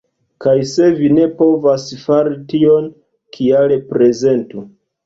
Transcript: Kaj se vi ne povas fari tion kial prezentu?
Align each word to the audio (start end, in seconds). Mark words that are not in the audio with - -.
Kaj 0.45 0.53
se 0.69 0.87
vi 1.01 1.09
ne 1.17 1.27
povas 1.41 1.85
fari 2.07 2.35
tion 2.55 2.91
kial 3.39 3.79
prezentu? 3.95 4.71